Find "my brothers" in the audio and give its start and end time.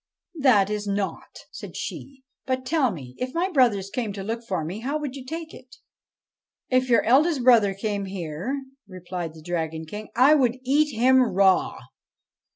3.35-3.91